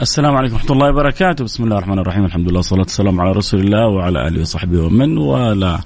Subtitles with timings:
[0.00, 3.60] السلام عليكم ورحمة الله وبركاته، بسم الله الرحمن الرحيم، الحمد لله والصلاة والسلام على رسول
[3.60, 5.80] الله وعلى آله وصحبه ومن والاه.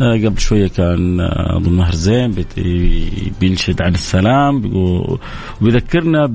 [0.00, 2.34] آه، قبل شوية كان آه، أظن مهر زين
[3.40, 4.62] بينشد عن السلام
[5.60, 6.26] وبيذكرنا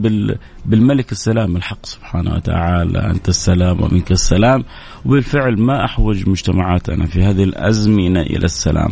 [0.65, 4.63] بالملك السلام الحق سبحانه وتعالى أنت السلام ومنك السلام
[5.05, 8.91] وبالفعل ما أحوج مجتمعاتنا في هذه الأزمنة إلى السلام.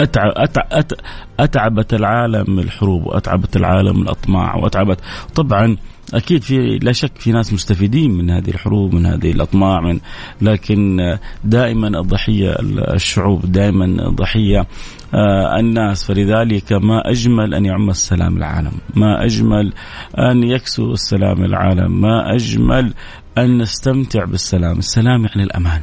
[0.00, 0.92] أتعب أتعب
[1.40, 5.00] أتعبت العالم الحروب وأتعبت العالم الأطماع وأتعبت
[5.34, 5.76] طبعا
[6.14, 10.00] أكيد في لا شك في ناس مستفيدين من هذه الحروب من هذه الأطماع من
[10.42, 10.98] لكن
[11.44, 12.56] دائما الضحية
[12.94, 14.66] الشعوب دائما ضحيه
[15.14, 16.04] آه، الناس.
[16.04, 19.72] فلذلك ما أجمل أن يعم السلام العالم ما أجمل
[20.18, 22.94] أن يكسو السلام العالم ما أجمل
[23.38, 24.78] أن نستمتع بالسلام.
[24.78, 25.80] السلام يعني الأمان.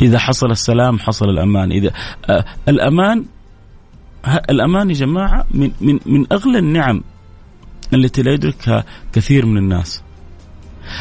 [0.00, 1.72] إذا حصل السلام حصل الأمان.
[1.72, 1.90] إذا
[2.30, 3.24] آه الأمان
[4.50, 7.02] الأمان يا جماعة من من من أغلى النعم
[7.94, 10.02] التي لا يدركها كثير من الناس.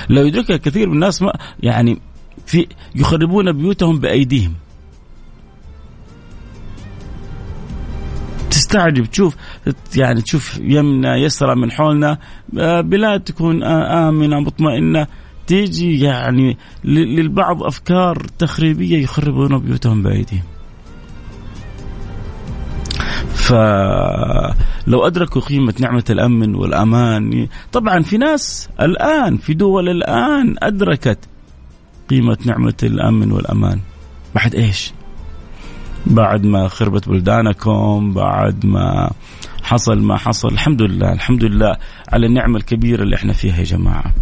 [0.09, 1.99] لو يدركها كثير من الناس ما يعني
[2.45, 4.53] في يخربون بيوتهم بأيديهم.
[8.49, 9.35] تستعجب تشوف
[9.95, 12.17] يعني تشوف يمنا يسرى من حولنا
[12.81, 15.07] بلاد تكون آمنة مطمئنة.
[15.47, 20.43] تيجي يعني للبعض أفكار تخريبية يخربون بيوتهم بأيديهم.
[23.43, 31.19] فلو أدركوا قيمة نعمة الأمن والأمان طبعا في ناس الآن في دول الآن أدركت
[32.09, 33.79] قيمة نعمة الأمن والأمان.
[34.35, 34.91] بعد إيش؟
[36.05, 39.11] بعد ما خربت بلدانكم بعد ما
[39.63, 40.47] حصل ما حصل.
[40.47, 41.75] الحمد لله الحمد لله
[42.13, 44.13] على النعمة الكبيرة اللي إحنا فيها يا جماعة.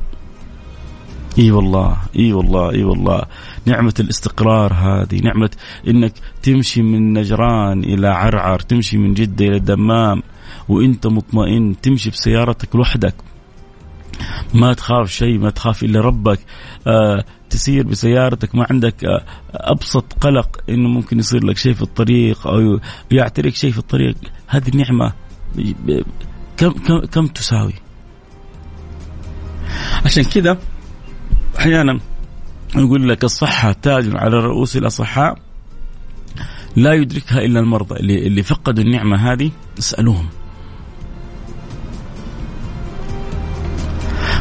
[1.40, 3.22] إي والله إي والله إي والله.
[3.66, 5.50] نعمة الاستقرار هذه نعمة
[5.88, 10.24] إنك تمشي من نجران إلى عرعر تمشي من جدة إلى الدمام
[10.70, 13.16] وانت مطمئن تمشي بسيارتك لوحدك.
[14.54, 16.40] ما تخاف شيء ما تخاف إلا ربك.
[16.88, 22.48] آه تسير بسيارتك ما عندك آه أبسط قلق إنه ممكن يصير لك شيء في الطريق
[22.48, 22.80] أو
[23.12, 24.16] يعتريك شيء في الطريق.
[24.48, 25.14] هذه النعمة
[26.58, 27.74] كم كم كم تساوي؟
[30.06, 30.58] عشان كذا
[31.62, 32.00] أحيانا
[32.76, 35.38] يقول لك الصحة تاج على رؤوس الأصحاء
[36.76, 40.30] لا يدركها إلا المرضى اللي اللي فقدوا النعمة هذه اسالوهم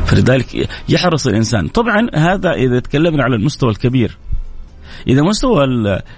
[0.07, 1.69] فلذلك يحرص الإنسان.
[1.69, 4.19] طبعا هذا إذا تكلمنا على المستوى الكبير.
[5.07, 5.65] إذا مستوى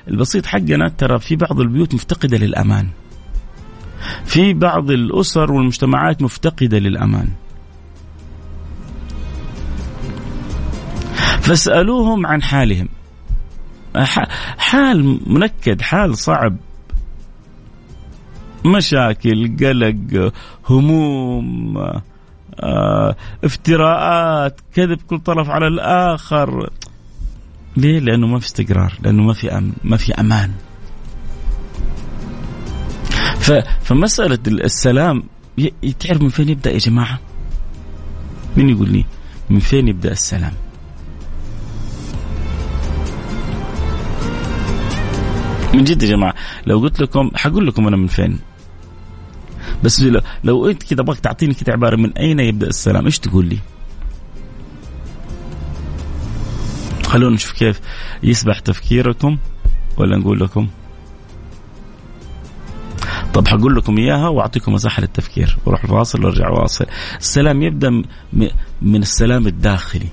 [0.08, 2.88] البسيط حقنا ترى في بعض البيوت مفتقدة للأمان.
[4.24, 7.28] في بعض الأسر والمجتمعات مفتقدة للأمان.
[11.42, 12.88] فاسألوهم عن حالهم
[14.58, 16.56] حال منكد حال صعب
[18.64, 20.32] مشاكل قلق
[20.70, 21.78] هموم
[22.60, 26.70] آه، افتراءات كذب كل طرف على الآخر
[27.76, 30.52] ليه؟ لأنه ما في استقرار لأنه ما في أمن ما في أمان
[33.82, 35.22] فمسألة السلام
[36.00, 37.20] تعرف من فين يبدأ يا جماعة؟
[38.56, 39.04] مين يقول لي
[39.50, 40.52] من فين يبدأ السلام؟
[45.74, 46.34] من جد يا جماعة
[46.66, 48.38] لو قلت لكم حقول لكم أنا من فين.
[49.84, 53.46] بس لو, لو أنت كذا أبغاك تعطيني كذا عبارة من أين يبدأ السلام إيش تقول
[53.46, 53.58] لي؟
[57.06, 57.80] خلونا نشوف كيف
[58.22, 59.38] يسبح تفكيركم
[59.96, 60.68] ولا نقول لكم؟
[63.34, 65.58] طب حقول لكم إياها وأعطيكم مساحة للتفكير.
[65.66, 66.86] وأروح الفاصل وارجع واصل.
[67.18, 67.90] السلام يبدأ
[68.82, 70.08] من السلام الداخلي.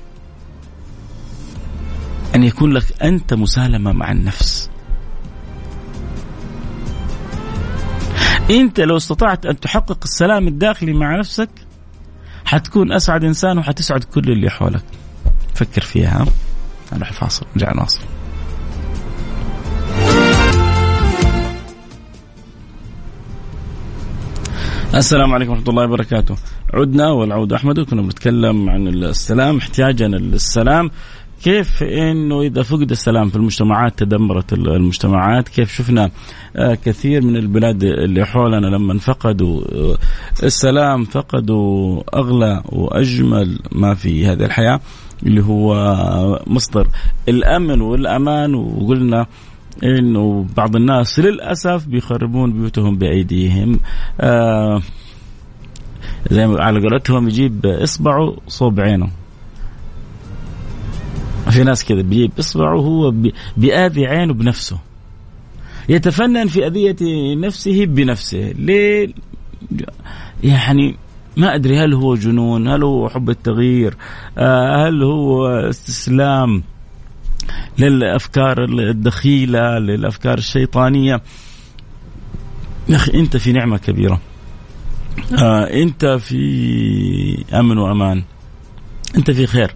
[2.35, 4.69] أن يكون لك أنت مسالمة مع النفس.
[8.49, 11.49] انت لو استطعت ان تحقق السلام الداخلي مع نفسك
[12.45, 14.83] حتكون اسعد انسان وحتسعد كل اللي حولك.
[15.55, 16.25] فكر فيها
[16.93, 17.45] نروح الفاصل.
[17.55, 18.01] نرجع نواصل.
[24.95, 26.35] السلام عليكم ورحمة الله وبركاته.
[26.73, 30.91] عدنا والعود أحمد وكنا بنتكلم عن السلام احتياجنا للسلام.
[31.43, 36.11] كيف إنه إذا فقد السلام في المجتمعات تدمرت المجتمعات كيف شفنا
[36.55, 39.97] آه، كثير من البلاد اللي حولنا لما فقدوا آه،
[40.43, 44.79] السلام فقدوا أغلى وأجمل ما في هذه الحياة
[45.25, 45.73] اللي هو
[46.47, 46.87] مصدر
[47.29, 48.55] الأمن والأمان.
[48.55, 49.25] وقلنا
[49.83, 53.79] إنه بعض الناس للأسف بيخربون بيوتهم بأيديهم.
[54.21, 54.81] آه
[56.31, 59.09] زي ما على قولتهم يجيب إصبعه صوب عينه.
[61.59, 63.13] في ناس كذا بيجيب اصبعه هو
[63.57, 64.77] بيأذي عينه بنفسه.
[65.89, 66.95] يتفنن في أذية
[67.35, 68.51] نفسه بنفسه.
[68.51, 69.13] ليه؟
[70.43, 70.95] يعني
[71.37, 73.97] ما أدري هل هو جنون؟ هل هو حب التغيير؟
[74.37, 76.63] آه، هل هو استسلام
[77.79, 81.21] للأفكار الدخيلة للأفكار الشيطانية؟
[82.89, 84.19] يا أخي أنت في نعمة كبيرة.
[85.39, 88.23] آه أنت في أمن وأمان.
[89.17, 89.73] أنت في خير.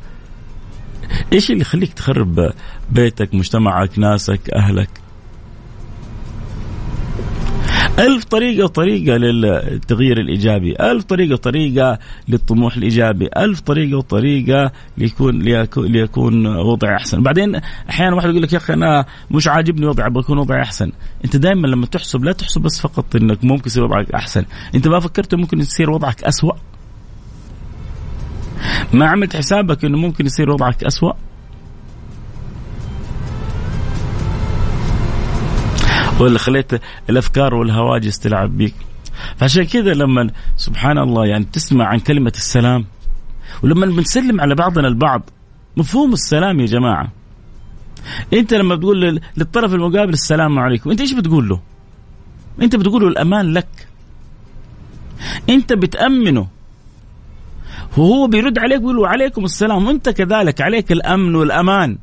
[1.33, 2.51] إيش اللي يخليك تخرب
[2.91, 4.89] بيتك مجتمعك ناسك أهلك؟
[7.99, 15.41] ألف طريقة وطريقة للتغيير الإيجابي ألف طريقة وطريقة للطموح الإيجابي ألف طريقة وطريقة ليكون
[15.77, 17.23] ليكون وضعي أحسن.
[17.23, 17.55] بعدين
[17.89, 20.91] أحيانا واحد يقول لك يا أخي أنا مش عاجبني وضعي بكون وضعي أحسن.
[21.25, 24.45] أنت دائما لما تحسب لا تحسب بس فقط أنك ممكن يصير وضعك أحسن.
[24.75, 26.53] أنت ما فكرت ممكن يصير وضعك أسوأ؟
[28.93, 31.13] ما عملت حسابك أنه ممكن يصير وضعك أسوأ؟
[36.19, 36.71] ولا خليت
[37.09, 38.75] الأفكار والهواجس تلعب بيك؟
[39.37, 42.85] فعشان كذا لما سبحان الله يعني تسمع عن كلمة السلام
[43.63, 45.29] ولما بنسلم على بعضنا البعض
[45.77, 47.11] مفهوم السلام يا جماعة.
[48.33, 51.59] أنت لما بتقول للطرف المقابل السلام عليكم أنت إيش بتقول له؟
[52.61, 53.87] أنت بتقول له الأمان لك.
[55.49, 56.47] أنت بتأمنه.
[57.97, 61.97] وهو بيرد عليك ويقول له عليكم السلام وانت كذلك عليك الأمن والأمان.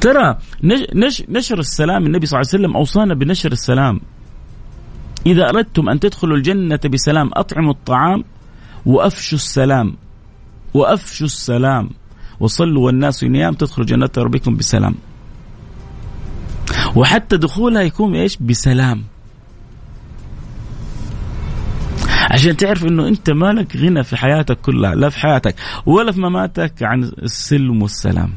[0.00, 0.38] ترى
[1.28, 4.00] نشر السلام النبي صلى الله عليه وسلم أوصانا بنشر السلام.
[5.26, 8.24] إذا أردتم أن تدخلوا الجنة بسلام أطعموا الطعام
[8.86, 9.96] وأفشوا السلام.
[10.74, 11.90] وأفشوا السلام.
[12.40, 14.94] وصلوا والناس نيام تدخلوا جنة ربكم بسلام.
[16.96, 19.04] وحتى دخولها يكون إيش؟ بسلام.
[22.28, 25.54] عشان تعرف إنه أنت مالك غنى في حياتك كلها لا في حياتك
[25.86, 28.34] ولا في مماتك عن السلم والسلام.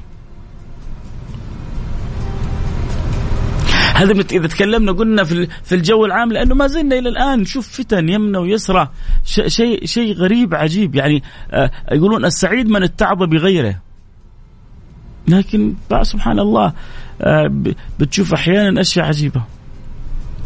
[3.95, 7.39] هذا إذا تكلمنا قلنا في في الجو العام لأنه ما زلنا إلى الآن.
[7.39, 8.89] نشوف فتن يمنى ويسرى.
[9.47, 10.95] شيء شيء غريب عجيب.
[10.95, 13.75] يعني آه، يقولون السعيد من اتعظ بغيره.
[15.27, 16.73] لكن سبحان الله
[17.21, 17.51] آه،
[17.99, 19.43] بتشوف أحيانا أشياء عجيبة.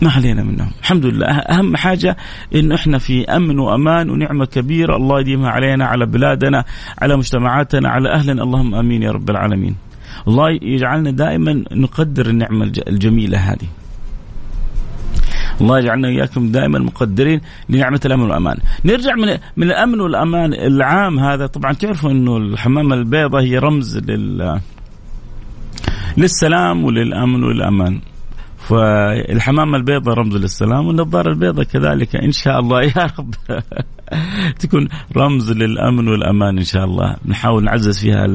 [0.02, 0.72] ما علينا منهم.
[0.82, 2.18] الحمد لله أهم حاجة
[2.56, 4.96] إنه إحنا في أمن وأمان ونعمة كبيرة.
[4.96, 6.64] الله يديمها علينا على بلادنا
[7.02, 8.44] على مجتمعاتنا على أهلنا.
[8.44, 9.76] اللهم آمين يا رب العالمين.
[10.28, 13.68] الله يجعلنا دائما نقدر النعمة الجميلة هذه.
[15.62, 18.58] الله يجعلنا اياكم دائما مقدرين لنعمة الأمن والأمان.
[18.86, 21.48] نرجع من من الأمن والأمان العام هذا.
[21.48, 24.60] طبعا تعرفوا إنه الحمامة البيضاء هي رمز لل
[26.18, 28.02] للسلام وللأمن والأمان.
[28.70, 32.84] فالحمامة البيضاء رمز للسلام والنظارة البيضاء كذلك إن شاء الله.
[32.98, 33.34] يا رب.
[34.60, 37.16] تكون رمز للأمن والأمان إن شاء الله.
[37.26, 38.26] نحاول نعزز فيها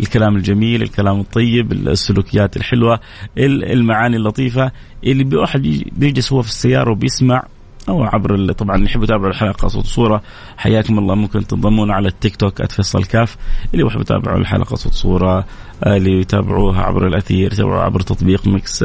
[0.00, 3.00] الكلام الجميل الكلام الطيب السلوكيات الحلوة
[3.38, 4.72] المعاني اللطيفة.
[5.04, 7.42] اللي بواحد بيجلس هو في السيارة وبيسمع
[7.88, 10.22] أو عبر طبعا اللي يحب يتابع الحلقة صوت صورة.
[10.56, 11.14] حياكم الله.
[11.14, 13.36] ممكن تنضمون على التيك توك @فيصل كاف.
[13.74, 15.44] اللي يحب يتابعوا الحلقة صوت صورة
[15.86, 18.82] اللي يتابعوها عبر الأثير يتابعوها عبر تطبيق Mix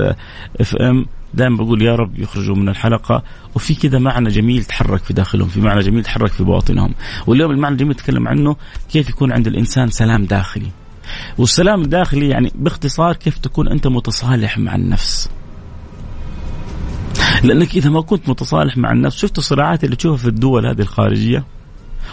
[0.62, 1.06] FM.
[1.34, 3.24] دائما بقول يا رب يخرجوا من الحلقة.
[3.56, 6.94] وفي كذا معنى جميل تحرك في داخلهم في معنى جميل تحرك في باطنهم
[7.28, 8.56] واليوم المعنى الجميل نتكلم عنه
[8.92, 10.68] كيف يكون عند الإنسان سلام داخلي.
[11.38, 15.30] والسلام الداخلي يعني باختصار كيف تكون أنت متصالح مع النفس.
[17.44, 21.44] لأنك إذا ما كنت متصالح مع النفس شفت الصراعات اللي تشوفها في الدول هذه الخارجية؟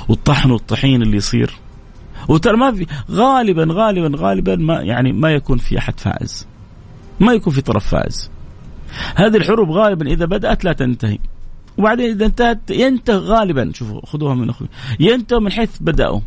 [0.09, 1.57] والطحن والطحين اللي يصير.
[2.29, 6.47] وترى ما في غالبا غالبا غالبا ما يعني ما يكون في أحد فائز.
[7.21, 8.31] ما يكون في طرف فائز.
[9.17, 11.19] هذه الحروب غالبا إذا بدأت لا تنتهي.
[11.79, 13.73] وبعدين إذا انتهت ينتهي غالبا.
[13.75, 14.69] شوفوا خذوها من أخوي.
[15.01, 16.21] ينتهي من حيث بدأوا.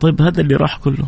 [0.00, 1.06] طيب هذا اللي راح كله.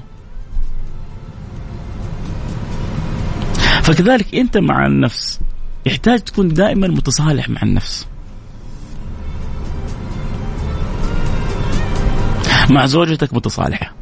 [3.82, 5.40] فكذلك أنت مع النفس.
[5.86, 8.06] يحتاج تكون دائما متصالح مع النفس.
[12.70, 13.94] مع زوجتك متصالح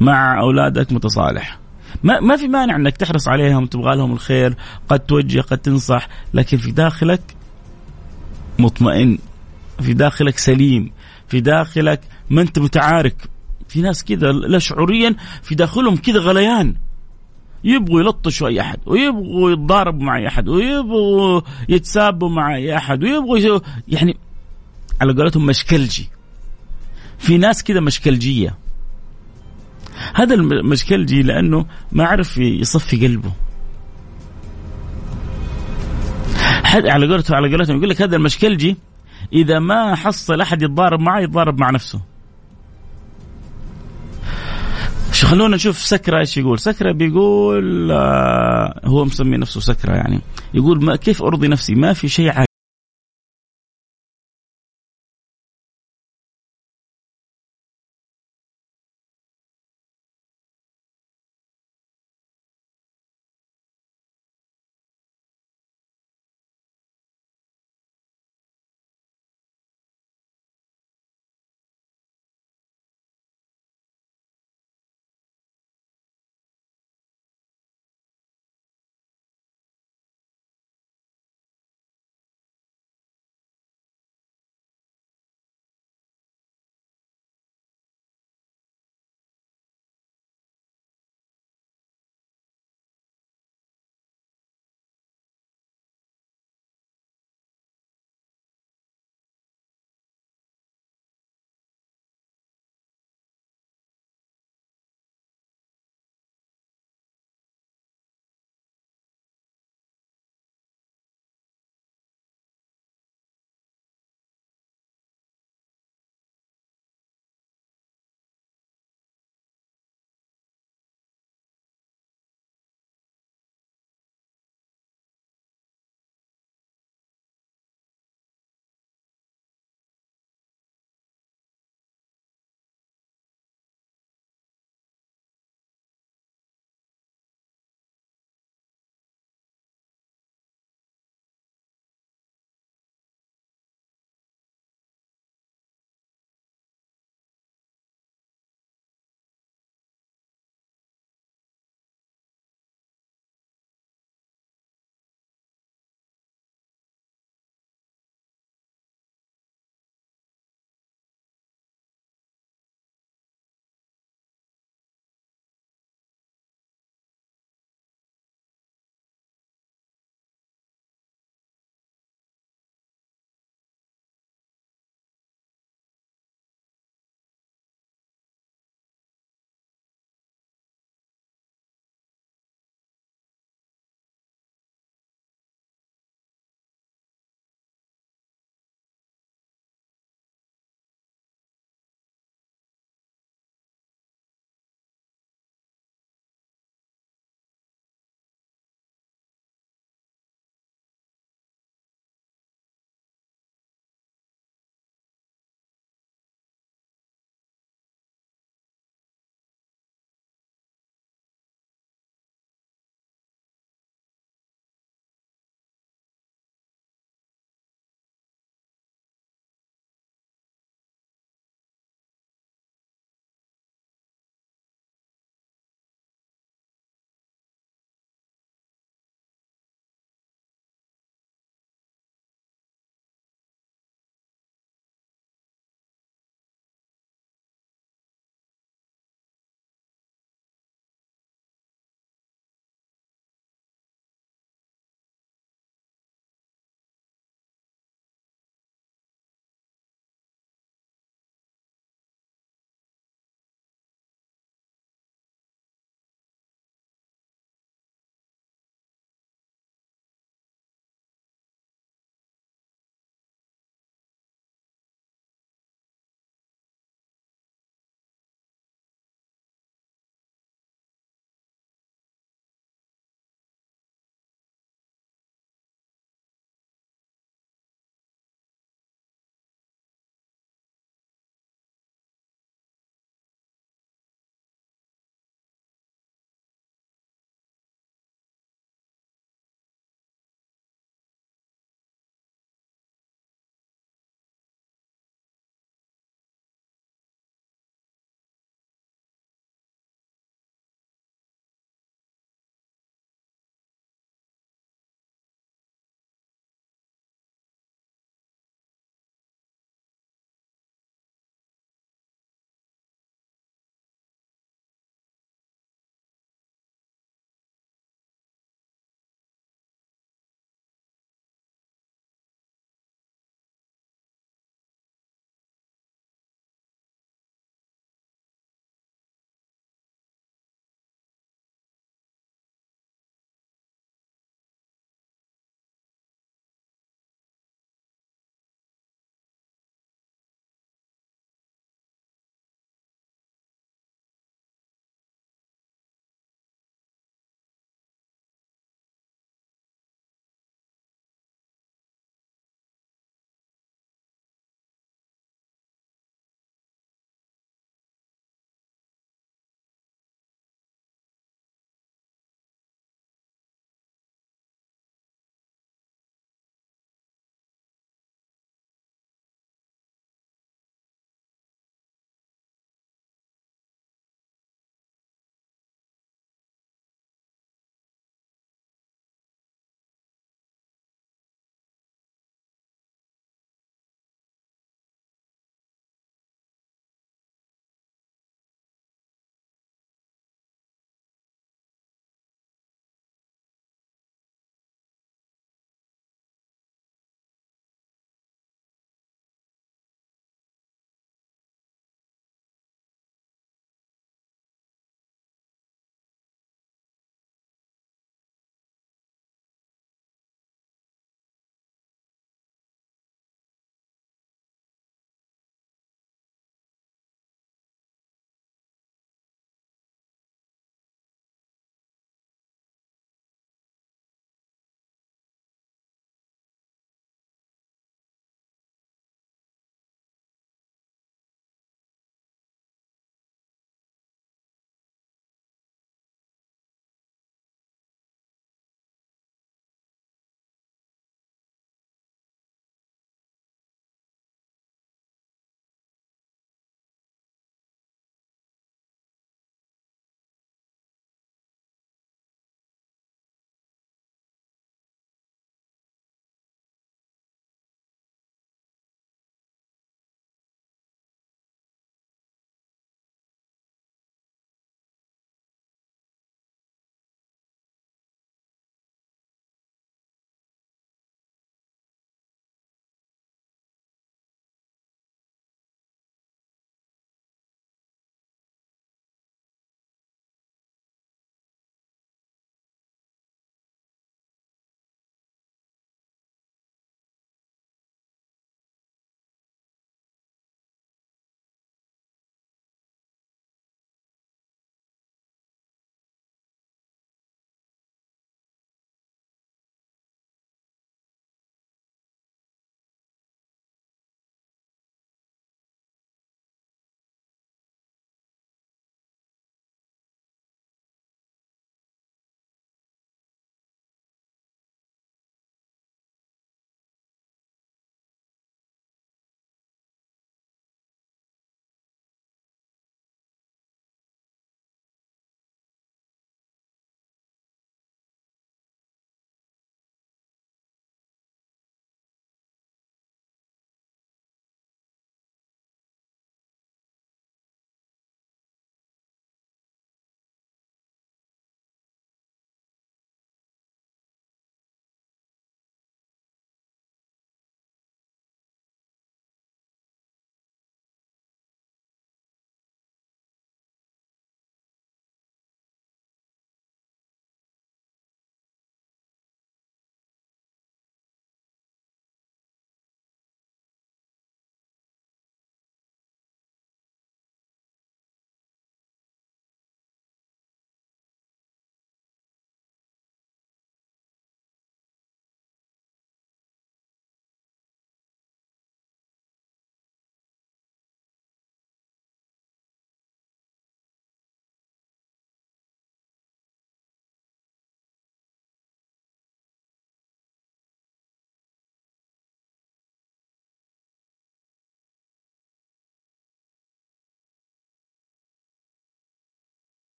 [0.00, 1.58] مع أولادك متصالح
[2.02, 4.56] ما ما في مانع إنك تحرص عليهم تبغى لهم الخير
[4.88, 7.20] قد توجه قد تنصح لكن في داخلك
[8.58, 9.18] مطمئن
[9.80, 10.92] في داخلك سليم
[11.28, 12.00] في داخلك
[12.30, 13.16] ما أنت متعارك.
[13.68, 16.74] في ناس كذا لا شعوريا في داخلهم كذا غليان.
[17.64, 23.60] يبغوا يلطشوا أي أحد ويبغوا يتضاربوا مع أي أحد ويبغوا يتسابوا مع أي أحد ويبغوا
[23.88, 24.16] يعني
[25.00, 26.08] على قولتهم مشكلجي.
[27.18, 28.58] في ناس كذا مشكلجية.
[30.14, 33.32] هذا المشكلجي لأنه ما عرف يصفي قلبه.
[36.74, 38.76] على قولته على قولتهم يقول لك هذا المشكلجي
[39.32, 42.00] إذا ما حصل أحد يتضارب معه يتضارب مع نفسه.
[45.24, 46.58] خلونا نشوف سكرة إيش يقول.
[46.58, 50.20] سكرة بيقول آه هو مسمي نفسه سكرة يعني.
[50.54, 52.44] يقول ما كيف أرضي نفسي؟ ما في شيء